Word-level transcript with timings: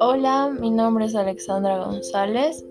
Hola, 0.00 0.50
mi 0.58 0.70
nombre 0.70 1.04
es 1.04 1.14
Alexandra 1.14 1.84
González 1.84 2.64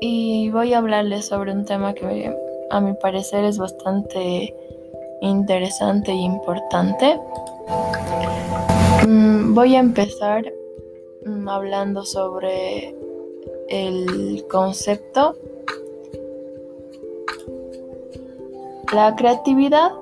y 0.00 0.50
voy 0.50 0.74
a 0.74 0.78
hablarles 0.78 1.26
sobre 1.26 1.52
un 1.52 1.64
tema 1.64 1.94
que 1.94 2.34
a 2.70 2.80
mi 2.80 2.94
parecer 2.94 3.44
es 3.44 3.58
bastante 3.58 4.52
interesante 5.20 6.10
e 6.10 6.16
importante. 6.16 7.20
Mm, 9.06 9.54
voy 9.54 9.76
a 9.76 9.80
empezar 9.80 10.52
mm, 11.24 11.48
hablando 11.48 12.04
sobre 12.04 12.96
el 13.68 14.44
concepto. 14.50 15.36
La 18.92 19.14
creatividad 19.16 19.92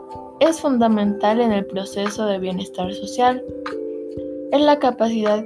es 0.41 0.61
fundamental 0.61 1.41
en 1.41 1.53
el 1.53 1.67
proceso 1.67 2.27
de 2.27 2.39
bienestar 2.39 2.93
social. 2.95 3.45
Es 4.51 4.61
la 4.61 4.79
capacidad 4.79 5.45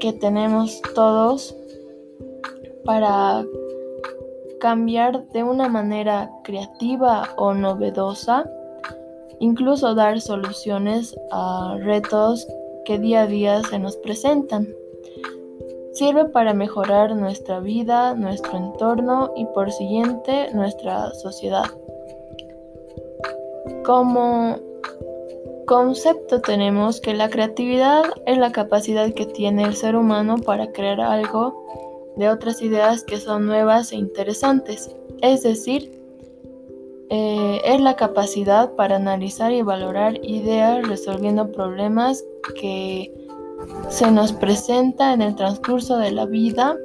que 0.00 0.12
tenemos 0.12 0.80
todos 0.94 1.54
para 2.84 3.44
cambiar 4.60 5.28
de 5.28 5.42
una 5.42 5.68
manera 5.68 6.30
creativa 6.44 7.28
o 7.36 7.52
novedosa, 7.52 8.50
incluso 9.40 9.94
dar 9.94 10.20
soluciones 10.20 11.16
a 11.32 11.76
retos 11.80 12.46
que 12.84 12.98
día 12.98 13.22
a 13.22 13.26
día 13.26 13.62
se 13.64 13.78
nos 13.78 13.96
presentan. 13.96 14.68
Sirve 15.92 16.26
para 16.26 16.54
mejorar 16.54 17.16
nuestra 17.16 17.58
vida, 17.58 18.14
nuestro 18.14 18.56
entorno 18.56 19.32
y 19.34 19.46
por 19.46 19.72
siguiente 19.72 20.48
nuestra 20.54 21.12
sociedad. 21.14 21.64
Como 23.88 24.58
concepto 25.66 26.42
tenemos 26.42 27.00
que 27.00 27.14
la 27.14 27.30
creatividad 27.30 28.02
es 28.26 28.36
la 28.36 28.52
capacidad 28.52 29.14
que 29.14 29.24
tiene 29.24 29.62
el 29.62 29.74
ser 29.74 29.96
humano 29.96 30.36
para 30.36 30.72
crear 30.72 31.00
algo 31.00 31.64
de 32.14 32.28
otras 32.28 32.60
ideas 32.60 33.02
que 33.02 33.18
son 33.18 33.46
nuevas 33.46 33.92
e 33.92 33.96
interesantes. 33.96 34.94
Es 35.22 35.42
decir, 35.42 35.90
eh, 37.08 37.62
es 37.64 37.80
la 37.80 37.96
capacidad 37.96 38.74
para 38.74 38.96
analizar 38.96 39.52
y 39.52 39.62
valorar 39.62 40.22
ideas 40.22 40.86
resolviendo 40.86 41.50
problemas 41.50 42.22
que 42.60 43.10
se 43.88 44.10
nos 44.10 44.34
presenta 44.34 45.14
en 45.14 45.22
el 45.22 45.34
transcurso 45.34 45.96
de 45.96 46.10
la 46.10 46.26
vida 46.26 46.76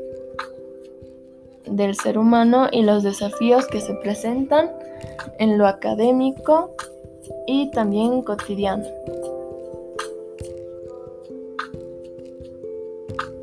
del 1.66 1.96
ser 1.96 2.18
humano 2.18 2.70
y 2.72 2.84
los 2.84 3.04
desafíos 3.04 3.68
que 3.68 3.82
se 3.82 3.94
presentan 3.96 4.72
en 5.40 5.58
lo 5.58 5.68
académico 5.68 6.74
y 7.48 7.70
también 7.72 8.22
cotidiano. 8.22 8.86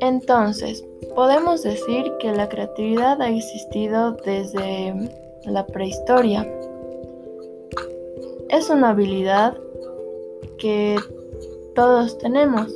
Entonces, 0.01 0.83
podemos 1.15 1.61
decir 1.61 2.11
que 2.19 2.31
la 2.31 2.49
creatividad 2.49 3.21
ha 3.21 3.29
existido 3.29 4.13
desde 4.25 4.93
la 5.45 5.65
prehistoria. 5.67 6.47
Es 8.49 8.69
una 8.69 8.89
habilidad 8.89 9.57
que 10.57 10.97
todos 11.75 12.17
tenemos. 12.17 12.73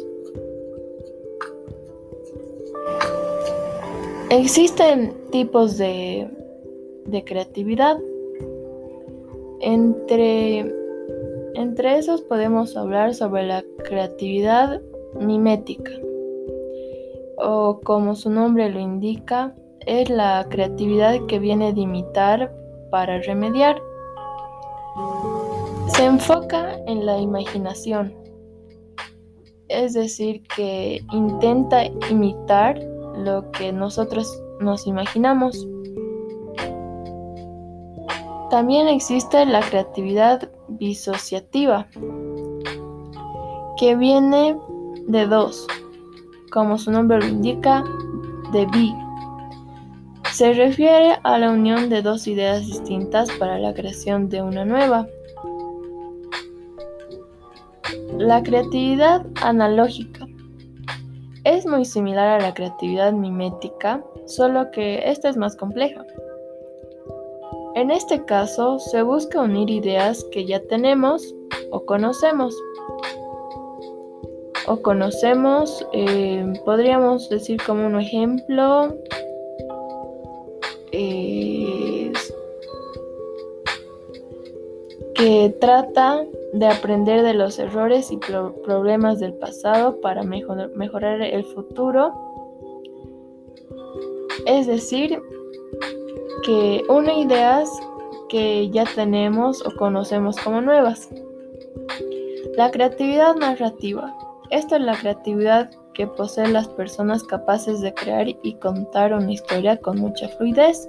Existen 4.30 5.14
tipos 5.32 5.78
de, 5.78 6.30
de 7.06 7.24
creatividad. 7.24 7.98
Entre 9.62 10.85
entre 11.56 11.98
esos 11.98 12.22
podemos 12.22 12.76
hablar 12.78 13.14
sobre 13.14 13.48
la 13.48 13.64
creatividad 13.84 14.82
mimética, 15.20 15.92
o 17.38 17.80
como 17.84 18.16
su 18.16 18.30
nombre 18.30 18.70
lo 18.70 18.80
indica, 18.80 19.56
es 19.86 20.10
la 20.10 20.46
creatividad 20.50 21.26
que 21.28 21.40
viene 21.40 21.74
de 21.74 21.82
imitar 21.82 22.54
para 22.92 23.20
remediar. 23.22 23.82
Se 25.88 26.06
enfoca 26.06 26.78
en 26.88 27.06
la 27.06 27.20
imaginación, 27.20 28.14
es 29.68 29.94
decir, 29.94 30.44
que 30.56 31.02
intenta 31.12 31.86
imitar 32.10 32.80
lo 33.18 33.52
que 33.52 33.72
nosotros 33.72 34.42
nos 34.60 34.88
imaginamos. 34.88 35.68
También 38.50 38.88
existe 38.88 39.46
la 39.46 39.62
creatividad 39.62 40.50
disociativa, 40.68 41.88
que 43.78 43.96
viene 43.96 44.58
de 45.08 45.26
dos, 45.26 45.68
como 46.52 46.78
su 46.78 46.92
nombre 46.92 47.20
lo 47.20 47.28
indica, 47.28 47.84
de 48.52 48.66
bi. 48.68 48.94
Se 50.32 50.54
refiere 50.54 51.18
a 51.24 51.38
la 51.38 51.52
unión 51.52 51.90
de 51.90 52.02
dos 52.02 52.28
ideas 52.28 52.66
distintas 52.66 53.32
para 53.40 53.58
la 53.58 53.74
creación 53.74 54.30
de 54.30 54.42
una 54.42 54.64
nueva. 54.64 55.08
La 58.18 58.44
creatividad 58.44 59.26
analógica 59.42 60.28
es 61.46 61.66
muy 61.66 61.86
similar 61.86 62.40
a 62.40 62.44
la 62.44 62.54
creatividad 62.54 63.14
mimética, 63.14 64.04
solo 64.26 64.72
que 64.72 65.10
esta 65.10 65.30
es 65.30 65.38
más 65.38 65.56
compleja. 65.56 66.04
En 67.76 67.92
este 67.92 68.24
caso, 68.24 68.80
se 68.80 69.04
busca 69.04 69.42
unir 69.42 69.70
ideas 69.70 70.26
que 70.32 70.46
ya 70.46 70.62
tenemos 70.62 71.36
o 71.72 71.86
conocemos. 71.86 72.56
O 74.68 74.82
conocemos, 74.82 75.86
eh, 75.94 76.54
podríamos 76.64 77.30
decir 77.30 77.62
como 77.66 77.86
un 77.86 78.00
ejemplo, 78.00 78.96
que 85.16 85.56
trata 85.60 86.26
de 86.54 86.68
aprender 86.68 87.24
de 87.24 87.34
los 87.34 87.60
errores 87.60 88.12
y 88.12 88.18
problemas 88.18 89.20
del 89.20 89.34
pasado 89.34 90.00
para 90.00 90.24
mejorar 90.24 91.22
el 91.22 91.44
futuro. 91.44 92.14
Es 94.46 94.68
decir, 94.68 95.20
que 96.46 96.84
une 96.88 97.22
ideas 97.22 97.68
que 98.30 98.70
ya 98.70 98.86
tenemos 98.94 99.66
o 99.66 99.76
conocemos 99.78 100.38
como 100.38 100.62
nuevas. 100.62 101.10
La 102.56 102.70
creatividad 102.70 103.36
narrativa. 103.36 104.16
Esta 104.52 104.76
es 104.76 104.84
la 104.84 104.96
creatividad 104.96 105.72
que 105.96 106.06
poseen 106.06 106.54
las 106.54 106.68
personas 106.68 107.24
capaces 107.24 107.82
de 107.82 107.96
crear 107.96 108.28
y 108.28 108.54
contar 108.56 109.14
una 109.14 109.32
historia 109.32 109.78
con 109.78 110.00
mucha 110.00 110.28
fluidez. 110.30 110.88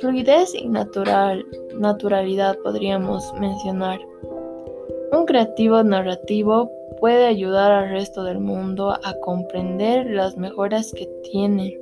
Fluidez 0.00 0.52
y 0.52 0.68
natural, 0.68 1.46
naturalidad 1.76 2.58
podríamos 2.64 3.32
mencionar. 3.34 4.00
Un 5.12 5.24
creativo 5.24 5.84
narrativo 5.84 6.68
puede 6.98 7.26
ayudar 7.26 7.70
al 7.70 7.90
resto 7.90 8.24
del 8.24 8.40
mundo 8.40 8.90
a 8.90 9.14
comprender 9.20 10.06
las 10.10 10.36
mejoras 10.36 10.92
que 10.92 11.06
tiene 11.22 11.78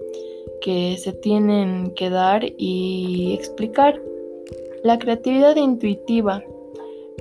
que 0.61 0.97
se 0.99 1.13
tienen 1.13 1.93
que 1.95 2.11
dar 2.11 2.45
y 2.59 3.35
explicar. 3.35 4.01
La 4.83 4.99
creatividad 4.99 5.57
intuitiva. 5.57 6.43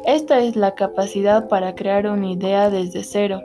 Esta 0.05 0.39
es 0.39 0.55
la 0.55 0.75
capacidad 0.75 1.47
para 1.47 1.75
crear 1.75 2.07
una 2.07 2.31
idea 2.31 2.69
desde 2.69 3.03
cero, 3.03 3.41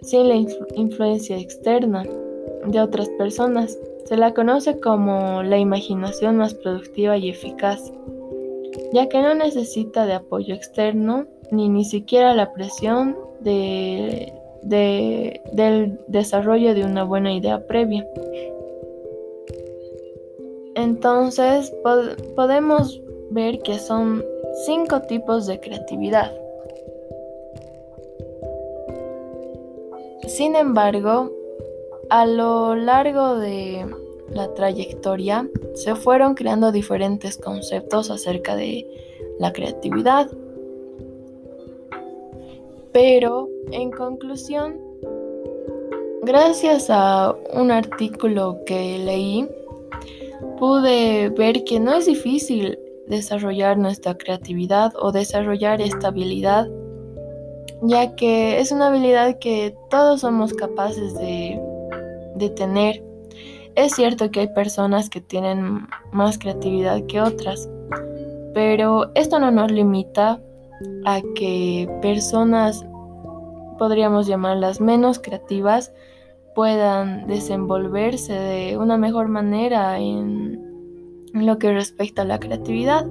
sin 0.00 0.28
la 0.28 0.34
influencia 0.74 1.38
externa 1.38 2.04
de 2.66 2.80
otras 2.80 3.08
personas. 3.10 3.78
Se 4.04 4.16
la 4.16 4.32
conoce 4.32 4.80
como 4.80 5.42
la 5.42 5.58
imaginación 5.58 6.38
más 6.38 6.54
productiva 6.54 7.16
y 7.18 7.28
eficaz, 7.28 7.92
ya 8.92 9.08
que 9.08 9.20
no 9.20 9.34
necesita 9.34 10.06
de 10.06 10.14
apoyo 10.14 10.54
externo 10.54 11.26
ni 11.50 11.68
ni 11.68 11.84
siquiera 11.84 12.34
la 12.34 12.52
presión 12.52 13.16
de, 13.40 14.32
del 14.62 16.00
desarrollo 16.06 16.74
de 16.74 16.84
una 16.84 17.04
buena 17.04 17.32
idea 17.32 17.66
previa. 17.66 18.06
Entonces 20.74 21.74
podemos 22.36 23.02
ver 23.30 23.58
que 23.60 23.78
son 23.78 24.24
cinco 24.64 25.02
tipos 25.02 25.46
de 25.46 25.60
creatividad. 25.60 26.32
Sin 30.26 30.54
embargo, 30.54 31.32
a 32.10 32.26
lo 32.26 32.74
largo 32.74 33.38
de 33.38 33.86
la 34.30 34.52
trayectoria 34.54 35.48
se 35.74 35.94
fueron 35.94 36.34
creando 36.34 36.70
diferentes 36.70 37.36
conceptos 37.36 38.10
acerca 38.10 38.54
de 38.54 38.86
la 39.38 39.52
creatividad. 39.52 40.30
Pero, 42.92 43.48
en 43.70 43.90
conclusión, 43.90 44.80
gracias 46.22 46.88
a 46.90 47.34
un 47.54 47.70
artículo 47.70 48.60
que 48.66 48.98
leí, 48.98 49.48
pude 50.58 51.30
ver 51.30 51.64
que 51.64 51.80
no 51.80 51.94
es 51.94 52.06
difícil 52.06 52.78
desarrollar 53.06 53.78
nuestra 53.78 54.16
creatividad 54.16 54.92
o 55.00 55.12
desarrollar 55.12 55.80
esta 55.80 56.08
habilidad, 56.08 56.68
ya 57.82 58.14
que 58.16 58.60
es 58.60 58.72
una 58.72 58.88
habilidad 58.88 59.38
que 59.38 59.74
todos 59.90 60.20
somos 60.20 60.52
capaces 60.52 61.14
de, 61.14 61.60
de 62.36 62.50
tener. 62.50 63.02
Es 63.74 63.92
cierto 63.94 64.30
que 64.30 64.40
hay 64.40 64.48
personas 64.48 65.08
que 65.08 65.20
tienen 65.20 65.86
más 66.12 66.38
creatividad 66.38 67.04
que 67.06 67.20
otras, 67.20 67.68
pero 68.52 69.10
esto 69.14 69.38
no 69.38 69.50
nos 69.50 69.70
limita 69.70 70.40
a 71.04 71.20
que 71.34 71.88
personas, 72.02 72.86
podríamos 73.78 74.26
llamarlas 74.26 74.80
menos 74.80 75.18
creativas, 75.18 75.92
puedan 76.54 77.26
desenvolverse 77.26 78.32
de 78.32 78.78
una 78.78 78.96
mejor 78.96 79.28
manera 79.28 79.98
en 79.98 80.60
lo 81.32 81.58
que 81.58 81.72
respecta 81.72 82.22
a 82.22 82.24
la 82.24 82.40
creatividad. 82.40 83.06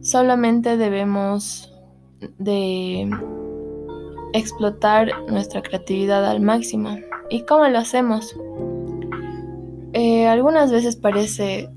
Solamente 0.00 0.76
debemos 0.76 1.72
de 2.38 3.10
explotar 4.32 5.10
nuestra 5.28 5.62
creatividad 5.62 6.24
al 6.26 6.40
máximo. 6.40 6.96
¿Y 7.30 7.42
cómo 7.42 7.68
lo 7.68 7.78
hacemos? 7.78 8.34
Eh, 9.92 10.26
algunas 10.26 10.70
veces 10.70 10.96
parece 10.96 11.70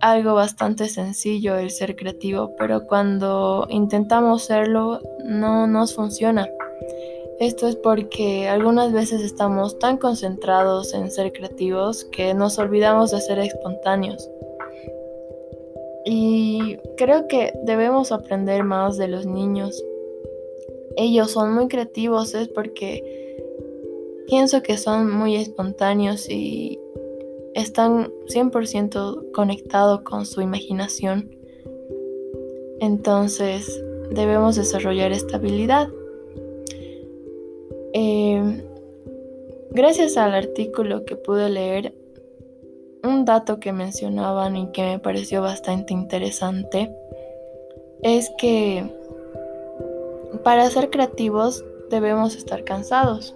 algo 0.00 0.34
bastante 0.34 0.88
sencillo 0.88 1.56
el 1.56 1.70
ser 1.70 1.96
creativo, 1.96 2.54
pero 2.56 2.86
cuando 2.86 3.66
intentamos 3.70 4.44
serlo 4.44 5.00
no 5.24 5.66
nos 5.66 5.94
funciona. 5.94 6.48
Esto 7.38 7.68
es 7.68 7.76
porque 7.76 8.48
algunas 8.48 8.92
veces 8.92 9.20
estamos 9.20 9.78
tan 9.78 9.98
concentrados 9.98 10.94
en 10.94 11.10
ser 11.10 11.32
creativos 11.32 12.04
que 12.06 12.32
nos 12.32 12.58
olvidamos 12.58 13.10
de 13.10 13.20
ser 13.20 13.38
espontáneos. 13.38 14.30
Y 16.06 16.78
creo 16.96 17.28
que 17.28 17.52
debemos 17.64 18.12
aprender 18.12 18.64
más 18.64 18.96
de 18.96 19.08
los 19.08 19.26
niños. 19.26 19.84
Ellos 20.96 21.32
son 21.32 21.52
muy 21.52 21.68
creativos, 21.68 22.32
es 22.34 22.48
porque 22.48 23.36
pienso 24.28 24.62
que 24.62 24.78
son 24.78 25.10
muy 25.10 25.36
espontáneos 25.36 26.30
y 26.30 26.80
están 27.56 28.12
100% 28.26 29.32
conectados 29.32 30.02
con 30.02 30.26
su 30.26 30.42
imaginación. 30.42 31.30
Entonces 32.80 33.82
debemos 34.10 34.56
desarrollar 34.56 35.12
esta 35.12 35.38
habilidad. 35.38 35.88
Eh, 37.94 38.62
gracias 39.70 40.18
al 40.18 40.34
artículo 40.34 41.06
que 41.06 41.16
pude 41.16 41.48
leer, 41.48 41.94
un 43.02 43.24
dato 43.24 43.58
que 43.58 43.72
mencionaban 43.72 44.56
y 44.56 44.70
que 44.72 44.82
me 44.82 44.98
pareció 44.98 45.40
bastante 45.40 45.94
interesante 45.94 46.92
es 48.02 48.30
que 48.36 48.84
para 50.44 50.68
ser 50.68 50.90
creativos 50.90 51.64
debemos 51.88 52.36
estar 52.36 52.64
cansados. 52.64 53.34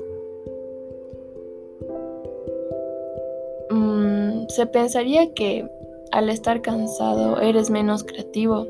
Se 4.60 4.66
pensaría 4.66 5.32
que 5.32 5.66
al 6.12 6.28
estar 6.28 6.60
cansado 6.60 7.40
eres 7.40 7.70
menos 7.70 8.04
creativo, 8.04 8.66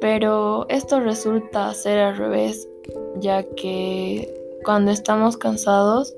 pero 0.00 0.66
esto 0.68 0.98
resulta 0.98 1.72
ser 1.74 2.00
al 2.00 2.16
revés, 2.16 2.68
ya 3.20 3.44
que 3.44 4.34
cuando 4.64 4.90
estamos 4.90 5.36
cansados 5.36 6.16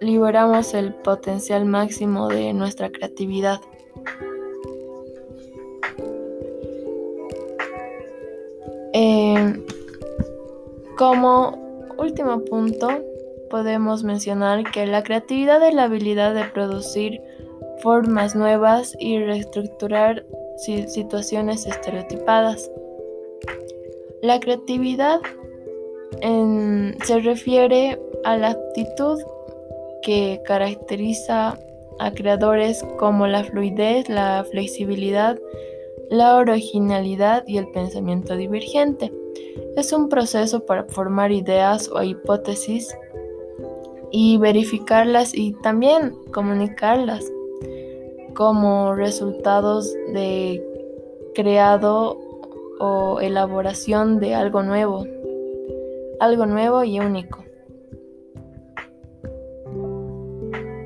liberamos 0.00 0.72
el 0.72 0.94
potencial 0.94 1.66
máximo 1.66 2.28
de 2.28 2.54
nuestra 2.54 2.90
creatividad. 2.90 3.60
Eh, 8.94 9.62
como 10.96 11.92
último 11.98 12.42
punto, 12.46 12.88
podemos 13.48 14.04
mencionar 14.04 14.70
que 14.70 14.86
la 14.86 15.02
creatividad 15.02 15.66
es 15.66 15.74
la 15.74 15.84
habilidad 15.84 16.34
de 16.34 16.44
producir 16.44 17.20
formas 17.82 18.34
nuevas 18.34 18.96
y 18.98 19.18
reestructurar 19.18 20.24
situaciones 20.58 21.66
estereotipadas. 21.66 22.70
La 24.22 24.40
creatividad 24.40 25.20
se 26.20 27.20
refiere 27.20 28.00
a 28.24 28.36
la 28.36 28.50
actitud 28.50 29.20
que 30.02 30.40
caracteriza 30.44 31.58
a 31.98 32.12
creadores 32.12 32.84
como 32.98 33.26
la 33.26 33.44
fluidez, 33.44 34.08
la 34.08 34.44
flexibilidad, 34.50 35.38
la 36.10 36.36
originalidad 36.36 37.44
y 37.46 37.58
el 37.58 37.68
pensamiento 37.70 38.36
divergente. 38.36 39.12
Es 39.76 39.92
un 39.92 40.08
proceso 40.08 40.64
para 40.64 40.84
formar 40.84 41.30
ideas 41.32 41.90
o 41.92 42.02
hipótesis 42.02 42.96
y 44.10 44.38
verificarlas 44.38 45.34
y 45.34 45.52
también 45.52 46.14
comunicarlas 46.32 47.24
como 48.34 48.94
resultados 48.94 49.92
de 50.12 50.64
creado 51.34 52.16
o 52.80 53.20
elaboración 53.20 54.20
de 54.20 54.34
algo 54.34 54.62
nuevo, 54.62 55.04
algo 56.20 56.46
nuevo 56.46 56.84
y 56.84 57.00
único. 57.00 57.44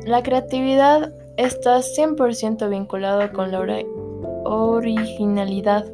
La 0.06 0.22
creatividad 0.22 1.14
está 1.36 1.78
100% 1.78 2.68
vinculada 2.68 3.32
con 3.32 3.52
la 3.52 3.60
originalidad. 4.44 5.92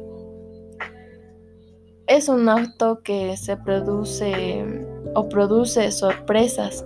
Es 2.07 2.27
un 2.27 2.49
acto 2.49 3.01
que 3.03 3.37
se 3.37 3.55
produce 3.55 4.65
o 5.13 5.29
produce 5.29 5.91
sorpresas 5.91 6.85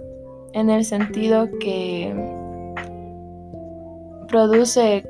en 0.53 0.69
el 0.69 0.85
sentido 0.85 1.49
que 1.59 2.13
produce 4.27 5.07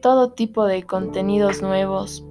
todo 0.00 0.32
tipo 0.32 0.64
de 0.66 0.84
contenidos 0.84 1.62
nuevos. 1.62 2.24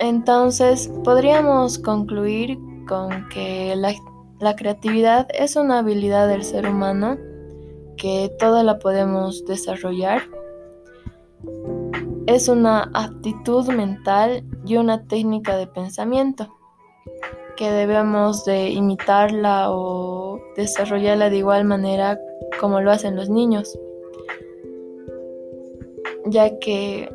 Entonces, 0.00 0.90
podríamos 1.04 1.78
concluir 1.78 2.58
con 2.88 3.28
que 3.28 3.74
la, 3.76 3.94
la, 4.40 4.56
creatividad 4.56 5.28
es 5.32 5.56
una 5.56 5.78
habilidad 5.78 6.28
del 6.28 6.42
ser 6.42 6.68
humano 6.68 7.16
que 7.96 8.30
toda 8.38 8.62
la 8.64 8.78
podemos 8.78 9.44
desarrollar. 9.46 10.22
Es 12.26 12.48
una 12.48 12.90
aptitud 12.94 13.68
mental 13.68 14.44
y 14.66 14.76
una 14.76 15.04
técnica 15.06 15.56
de 15.56 15.66
pensamiento 15.66 16.61
que 17.62 17.70
debemos 17.70 18.44
de 18.44 18.70
imitarla 18.70 19.70
o 19.70 20.40
desarrollarla 20.56 21.30
de 21.30 21.36
igual 21.36 21.64
manera 21.64 22.20
como 22.58 22.80
lo 22.80 22.90
hacen 22.90 23.14
los 23.14 23.28
niños, 23.28 23.78
ya 26.26 26.58
que 26.58 27.08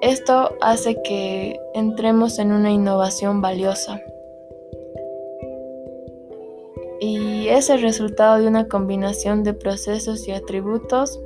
esto 0.00 0.50
hace 0.60 1.02
que 1.02 1.58
entremos 1.74 2.38
en 2.38 2.52
una 2.52 2.70
innovación 2.70 3.40
valiosa. 3.40 4.00
Y 7.00 7.48
es 7.48 7.68
el 7.68 7.82
resultado 7.82 8.40
de 8.40 8.46
una 8.46 8.68
combinación 8.68 9.42
de 9.42 9.54
procesos 9.54 10.28
y 10.28 10.30
atributos 10.30 11.18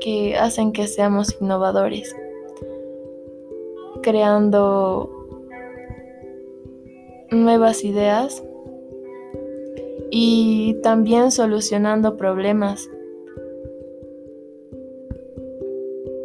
que 0.00 0.38
hacen 0.38 0.72
que 0.72 0.86
seamos 0.86 1.36
innovadores, 1.38 2.16
creando 4.00 5.17
nuevas 7.30 7.84
ideas 7.84 8.42
y 10.10 10.74
también 10.82 11.30
solucionando 11.30 12.16
problemas. 12.16 12.88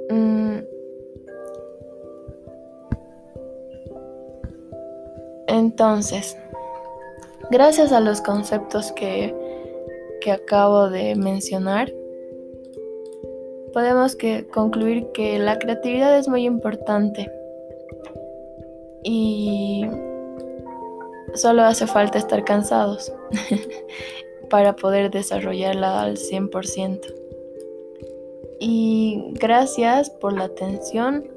Mm. 0.10 0.60
Entonces, 5.48 6.38
gracias 7.51 7.91
a 7.91 8.00
los 8.00 8.22
conceptos 8.22 8.91
que, 8.93 9.36
que 10.22 10.31
acabo 10.31 10.89
de 10.89 11.15
mencionar, 11.15 11.93
podemos 13.74 14.15
que 14.15 14.48
concluir 14.48 15.07
que 15.13 15.39
la 15.39 15.60
creatividad 15.60 16.17
es 16.17 16.27
muy 16.27 16.45
importante 16.45 17.29
y 19.03 19.86
Solo 21.35 21.63
hace 21.63 21.87
falta 21.87 22.17
estar 22.17 22.43
cansados 22.43 23.11
para 24.49 24.75
poder 24.75 25.09
desarrollarla 25.09 26.01
al 26.01 26.17
100%. 26.17 26.99
Y 28.59 29.31
gracias 29.33 30.09
por 30.09 30.33
la 30.33 30.45
atención. 30.45 31.27